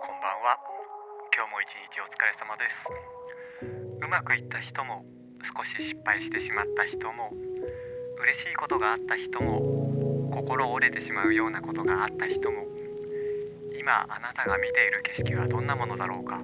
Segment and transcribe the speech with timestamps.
[0.00, 0.56] こんばんは。
[1.36, 2.88] 今日も一日お疲れ様です。
[4.00, 5.04] うまくいった人も
[5.44, 7.30] 少し失敗してしまった人も
[8.22, 12.64] 嬉しいことがあった人も心折れてしまうようなことがあった人も
[13.78, 16.40] 今あなたが見ている景色はどんなものだろうか。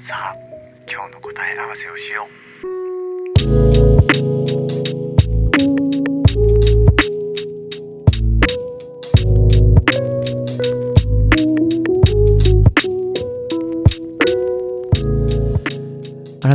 [0.00, 0.36] さあ
[0.90, 2.49] 今日の答え合わせをしよう。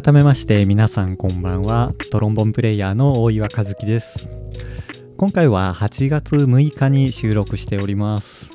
[0.05, 1.91] 改めまして皆さんこんばんは。
[2.11, 4.27] トロンボンプレイヤーの大岩和樹です。
[5.17, 8.51] 今回は8月6日に収録しております。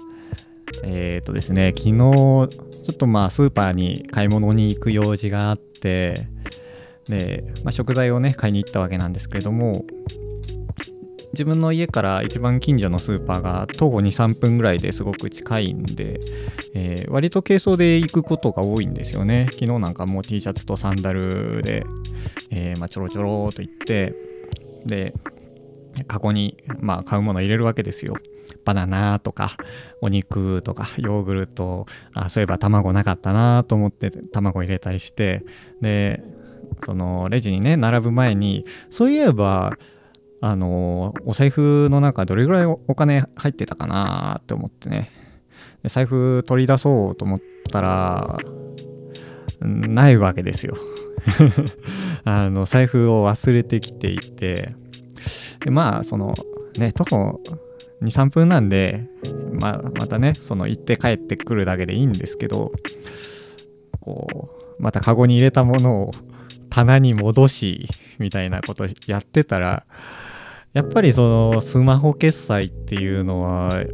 [0.85, 2.49] えっ、ー、とですね昨日ちょ
[2.93, 6.29] っとまあスーパーに買い物に行く用事があって
[7.09, 9.85] で、まあ、食材をね買いに行ったわけなんですけれども
[11.33, 16.21] 自分の家から一番近所のスーパーが徒歩23分ぐらいですごく近いんで、
[16.75, 19.47] えー、割と軽装で行くことが多いんですよね。
[19.53, 21.85] 昨日なんかもう T シャツとサンダルで、
[22.51, 24.15] えー、まあ、ちょろちょろと行って
[24.85, 25.15] で
[26.07, 28.17] カゴに、まあ、買うもの入れるわけですよ。
[28.65, 29.57] バナナとか
[30.01, 35.45] お肉とかヨーグルトあそういえば卵なかったなと思って卵入れたりして
[35.81, 36.23] で
[36.85, 39.77] そのレジにね並ぶ前にそういえば
[40.43, 45.11] あのお財布の中どれぐらいお金入ってたかなって思ってね。
[45.83, 48.39] で財布取り出そうと思ったら
[49.61, 50.77] ないわけですよ。
[52.25, 54.75] あの財布を忘れてきていて。
[55.61, 56.35] でまあその
[56.77, 57.41] ね徒歩
[58.03, 59.07] 23分なんで、
[59.53, 62.73] まあ、またねその行って帰ってくるだけでいいんですけど
[64.01, 64.49] こ
[64.79, 66.15] うまたカゴに入れたものを
[66.71, 69.85] 棚に戻しみたいなことやってたら
[70.73, 73.85] やっぱりそのスマホ決済っていうのは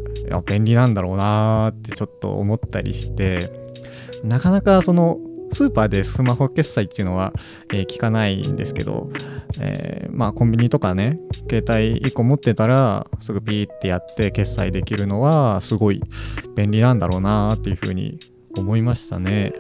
[0.47, 3.50] 便利なんだろうなーってちょっと思ったりして
[4.22, 5.19] なかなかその
[5.53, 7.32] スーパーでスマホ決済っていうのは、
[7.72, 9.10] えー、聞かないんですけど、
[9.59, 16.03] えー、まあコンビニとかね携帯1個持ってたらすぐピーってやって決済できるのはすごい
[16.56, 18.20] 便利なんだろうなーっていうふうに
[18.54, 19.53] 思いましたね。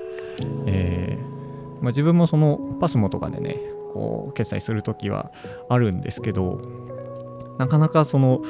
[0.66, 3.56] えー、まあ、自分もそのパスモとかでね
[3.94, 5.30] こう決済する時は
[5.70, 6.85] あるんですけど
[7.58, 8.42] なかなかその、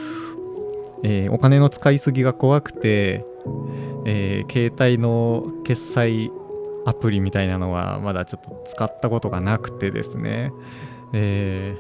[1.03, 3.25] えー、お金の使いすぎが怖くて、
[4.05, 6.31] えー、携帯の決済
[6.87, 10.53] アプリみたいなのはまだちょっと使ったことがなくてですね、
[11.13, 11.77] え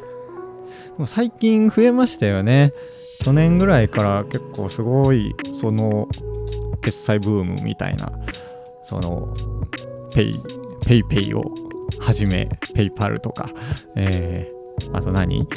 [0.98, 2.72] ー、最近増えましたよね。
[3.20, 6.08] 去年ぐらいから結構すごいその
[6.82, 8.12] 決済ブームみたいな
[8.84, 9.34] その
[10.14, 10.40] ペイ
[10.84, 11.42] ペイペイを
[11.98, 13.48] はじめペイパルとか、
[13.96, 15.48] えー、あと何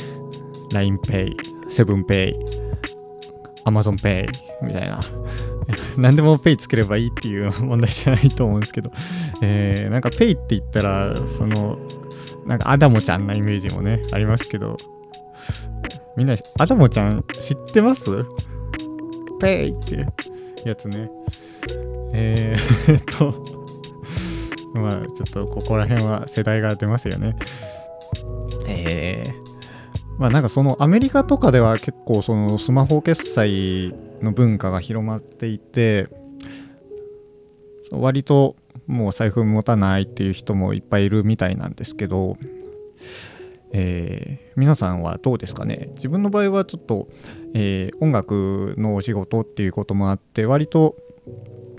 [0.72, 2.36] ？LINEPay セブンペイ、
[3.64, 4.28] アマゾンペ
[4.62, 5.02] イみたいな。
[5.98, 8.92] 何でもペイつければいいっていう問題じゃないと思うんですけど、
[9.42, 11.78] えー、なんかペイって言ったら、その、
[12.46, 14.78] なんかアダモちゃんなイメージもね、ありますけど、
[16.18, 18.26] みんな、アダモちゃん知ってます？
[19.40, 20.06] ペイって
[20.68, 21.10] やつね。
[22.14, 23.60] えー、 っと、
[24.74, 27.36] まあちょっとここら辺は世代が出ますよね。
[30.20, 36.08] まあなんかそのアメリカとかでは結構そのスマホ決済の文化が広まっていて
[37.90, 42.38] 割ともう財布持たないっていう人もいっぱいいるみたいなんですけど、
[43.72, 45.90] えー、皆さんはどうですかね？
[45.96, 47.08] 自分の場合はちょっと、
[47.54, 50.96] えー、音楽のお仕事っていうこともあって割と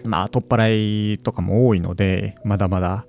[0.04, 3.04] まあ取っ払いとかも多いのでまだまだ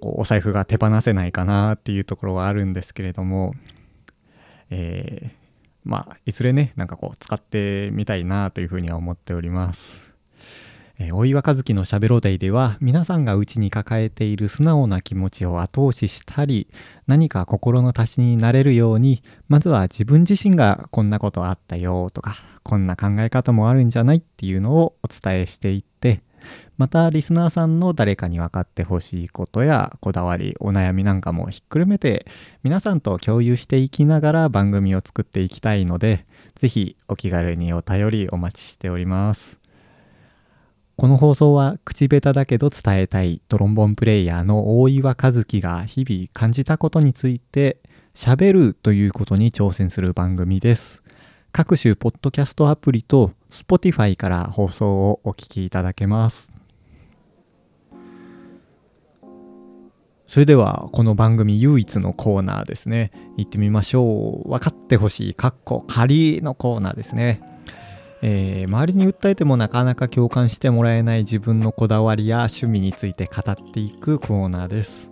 [0.00, 3.54] お財布が手放せないかなっていうところはあるんですけれども
[4.70, 5.30] えー、
[5.84, 10.06] まあいずれねなんかこう使ってみたいなというふうには思っております。
[10.98, 16.66] えー、大岩和樹のしゃべろデイでは皆さんが内に抱えている素直な気持ちを後押ししたり
[17.06, 26.20] 何か心の足しになれるようにまずは自分自身がこんなことあったよとかこんな考え方もあるんじゃないっていうのをお伝えしていって
[26.78, 32.26] またリスナーさんの誰かに分かってほしいことやこだわりお悩みなんかもひっくるめて
[32.62, 39.58] 皆さんと共有していきながら番組を作っていきたいので是非お気軽にお便りお待ちしております。
[40.96, 47.76] この放送は口下手だけど伝えたいトロンボンプレイヤーの大岩和樹が日々感じたことについて
[48.14, 51.02] 喋るということに挑戦する番組です。
[51.52, 56.52] 各種ポッドキャストアプリと Spotify から放送をお聞きいただけます。
[60.26, 63.10] それではこの番組唯一のコーナーですね。
[63.36, 64.50] 行ってみましょう。
[64.50, 67.40] 分かってほしいかっこ仮のコーナーですね。
[68.22, 75.10] えー、周りに訴えてもなかなか共感してもらえない自分のこだわりや趣味について語っていくコーナーです。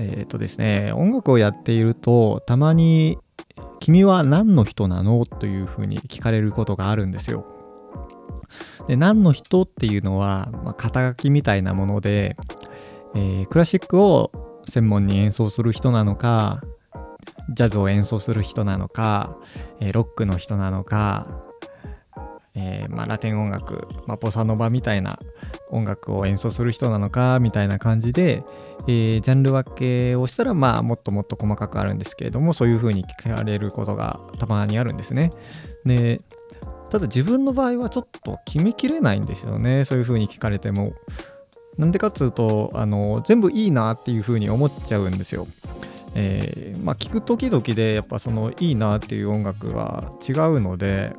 [0.00, 3.18] えっ、とですね、音楽をやっているとたまに
[3.80, 7.44] 「君は何の人なの?」というふうに聞かれることがあるんですよ。
[8.86, 12.36] で何の人っていうのは、まあ、肩書きみたいなもので、
[13.14, 14.30] えー、クラシックを
[14.66, 16.62] 専門に演奏する人なのか
[17.50, 19.36] ジャズを演奏する人なのか、
[19.80, 21.26] えー、ロックの人なのか
[22.60, 25.18] えー、まあ、ラテン音楽、まあ、ボサノバみたいな
[25.70, 28.42] 音楽を演奏する人なのかみたいな感じで、
[28.90, 35.30] えー、ジャンル分けをしたらまあもっともっと細かくあるんですけれどもそういう風に聞かれることがたまにあるんですね。
[35.84, 36.20] で
[36.90, 40.92] ただ自分の場合はちょっと決めきれないんですよねそういう風に聞かれても。
[41.76, 45.46] なんでかっつうとあの全部いいなっていう風に思っちゃうんですよ。
[46.14, 51.12] えー、まあ聞く時々でやっぱそのいいなっていう音楽は違うので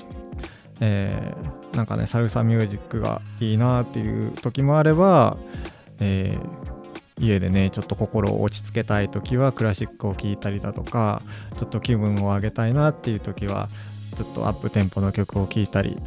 [0.81, 5.37] えー、なんかねサルサミュージックがいいなっていう時もあれば、
[5.99, 6.68] えー、
[7.19, 11.21] 家でねちょっと心を落ち着けたい時はクラシックを聴いたりだとか
[11.57, 13.67] ちょっと気分を上げたいなっていう時は
[14.15, 15.97] ちょっとアップテンポの曲を聴いたり、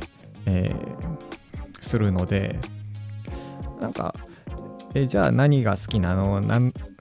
[0.46, 2.58] えー、するので
[3.80, 4.14] なんか
[4.94, 6.40] えじゃあ何が好きなの？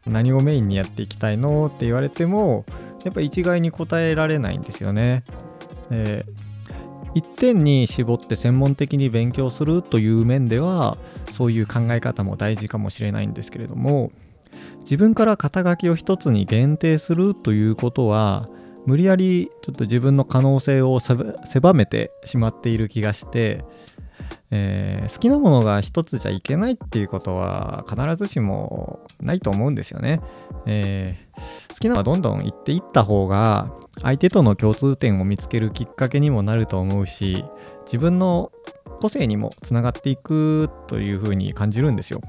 [0.06, 1.68] 何をメインにやっていきたいの？
[1.68, 2.66] って言われても
[3.04, 5.24] やっぱ一概に答えられないんですよね。
[5.90, 6.42] えー
[7.14, 10.98] 一点に絞って専門的に勉強するという面では
[11.32, 14.12] そういう考え方も大事かもしれないんですけれども
[14.82, 18.48] 自分から肩書きを一つに限定するということは
[18.86, 23.64] 無理やりちょっと自分の可能性を狭めてしまっている気がして、
[24.50, 30.20] えー、好きなものが一つじゃいけないっていうことは必ずしもないと思うんですよね。
[30.66, 37.46] えー、好きなのはどんどん言っていった方が相手との共通点を見つけるきっかけにもなると思うし
[37.84, 38.52] 自分の
[39.02, 42.22] 個性にもつながっていくというふうに感じるんですよ。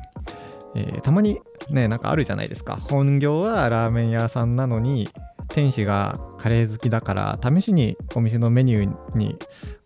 [0.74, 1.38] えー、たまに
[1.68, 5.10] ねなんかあるじゃないですか本業はラーメン屋さんなのに
[5.48, 9.36] 店主がカレー好きだから試しにお店のメニューに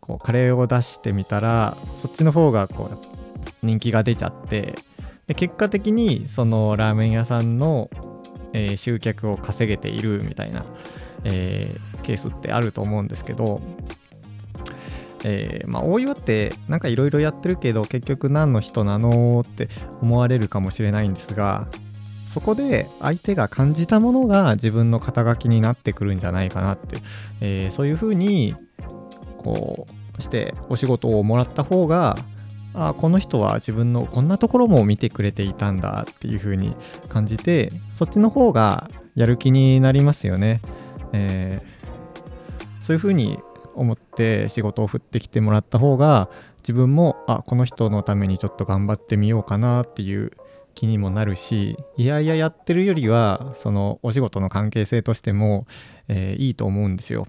[0.01, 4.77] こうカレーを出してみたらそっちの方がこう人気が出ちゃって
[5.27, 7.91] で結果的にそのラーメン屋さんの、
[8.53, 10.63] えー、集客を稼げているみたいな
[11.29, 13.61] えー、ケースってあると思うんですけど、
[15.25, 19.69] えー、まあ、大岩ってなんかいろいろやってるけど結局何の人なのって
[20.03, 21.69] 思われるかもしれないんですが
[22.29, 26.99] そこで相手が感じたものが自分の肩書きになってくるんじゃないかなって、
[27.41, 28.55] えー、そういうふうに
[29.39, 29.87] こ
[30.19, 32.19] うしてお仕事をもらった方が
[32.75, 36.75] あこの人は自分のこんなところも見てくれていたんだっていう風に
[37.09, 40.61] 感じてそっちの方がやる気になりますよね。
[41.15, 43.39] えー、そういうふうに
[43.77, 46.29] 思って仕事を振ってきてもらった方が
[46.59, 50.33] 自分もあこの人のためにちょっと頑張ってみようかなっていう
[50.75, 55.67] 気にもなるしいやいややってるよりはそのお仕事の関係性としても、
[56.09, 57.27] えー、いいと思うんですよ。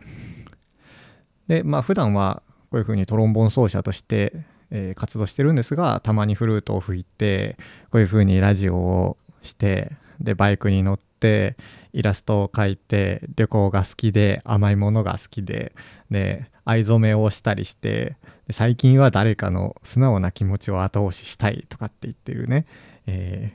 [1.47, 2.41] でまあ普段は
[2.71, 4.33] こういうふうにトロンボン奏者として、
[4.71, 7.56] えー、活動してるんですがたまにフルートを吹いて
[7.92, 11.56] こういうふうにラジオをしてでバイクに乗って
[11.94, 15.71] イラストを描いて旅行が好きで甘いものが好きで
[16.11, 18.16] で藍染めをしたりして
[18.52, 22.66] 最近は誰かの素直な気持ちを後押ししたいとかって言ってるね、
[23.07, 23.54] え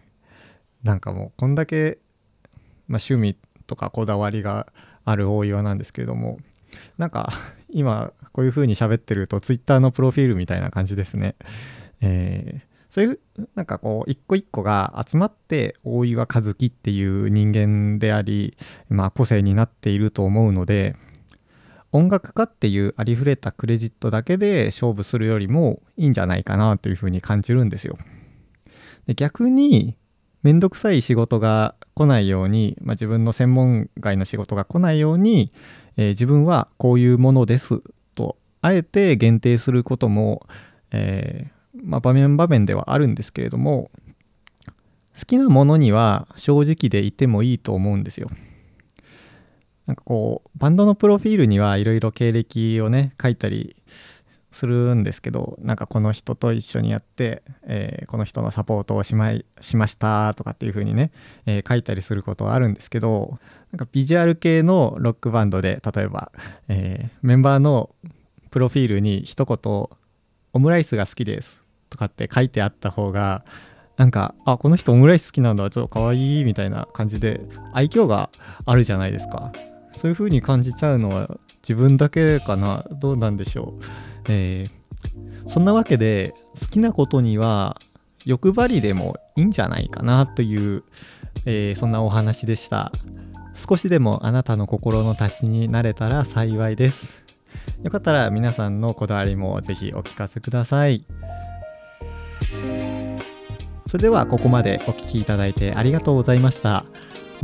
[0.85, 1.99] ー、なんかもうこんだけ、
[2.89, 4.67] まあ、趣味とかこだわりが
[5.05, 6.39] ある大岩なんですけれども
[6.99, 7.33] なんか
[7.71, 11.35] 今こういう風に喋ってると Twitter のプロフィールみたいな感じですね。
[12.01, 13.19] えーそういう
[13.55, 18.55] なんかこう一個一個が集まって大岩和樹っていう人間であり、
[18.91, 20.95] まあ、個性になっていると思うので
[21.93, 27.99] 音楽家っていうありふれたクレジットだけで勝負するよりもいいんじゃないかなというふうに感じるんですよ。
[29.07, 29.95] で逆に
[30.43, 35.51] めんどくさい仕事が来ないように、まあ、自分の専門外の仕事が来ないように、
[35.97, 37.83] えー、自分はこういうものです
[38.15, 40.47] とあえて限定することも、
[40.93, 43.91] えーまあ、場面場面ではあるんですけれども
[45.19, 48.31] 好きなものには正直でいてもいいと思うんですよ。
[49.93, 53.77] なんかこうバンドのプロフィールにはいろいろ経歴をね書いたり
[54.51, 61.11] するんですけどなんかこの人と一緒にやって、えー、この人のサポートをしまいしましたとかっていう風にね、
[61.45, 63.39] えー、書いたりすることはあるんですけど
[63.71, 66.33] なんかビジュアル系のロックバンドで例えば、
[66.71, 67.91] えー、メンバーの
[68.51, 69.59] プロフィールに一言
[70.55, 73.45] 「オムライスが好きです」とかって書いてあった方が
[73.99, 77.41] なんかあこの人オムライス好きなんだちょっとかわいいみたいな感じで
[77.73, 78.31] 愛嬌が
[78.65, 79.53] あるじゃないですか。
[80.03, 81.29] そういう風に感じちゃうのは
[81.63, 82.85] 自分だけかな。
[82.91, 83.85] どうなんでしょう。
[84.29, 87.77] えー、そんなわけで好きなことには
[88.27, 90.83] 欲張りでもいいんじゃないかなという、
[91.47, 92.91] えー、そんなお話でした。
[93.55, 97.23] 少しでもあなたの心の足しになれたら幸いです。
[97.85, 101.05] よかったら皆さんのこだわりもぜひお聞かせください。
[103.87, 106.85] それではここまでお聴きいただいてありがとうございました。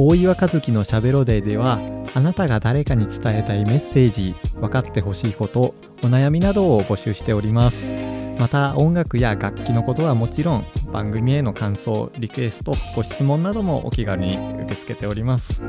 [0.00, 1.80] 大岩和樹のしゃべろデーでは
[2.14, 5.74] あなたが誰かに伝えたいメッセージ分かってほしいこと
[6.04, 7.92] お悩みなどを募集しております。
[8.38, 15.60] また音楽や楽器のことはもちろん番組への感想リクエストご質問などもお気軽に受け付けております。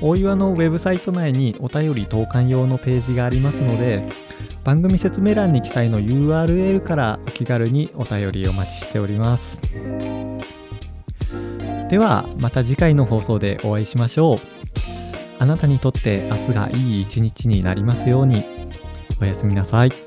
[0.00, 4.04] 大岩のウェブサイト内にお便り投函用のページがありますので
[4.64, 9.60] 番組説明欄に記載の URL からお気軽にお便りお待ちしております。
[11.88, 14.38] ではまた次回の放送でお会いしましょう
[15.38, 18.42] あなたにとって明日がいい一日になりますように
[19.20, 20.05] おやすみなさい。